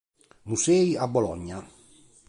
[0.47, 1.59] Musei a Bologna.